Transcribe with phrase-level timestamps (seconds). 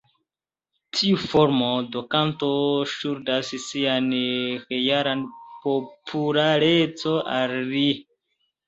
[0.99, 1.67] Tiu formo
[1.97, 2.49] de kanto
[2.95, 5.25] ŝuldas sian realan
[5.69, 7.89] popularecon al li.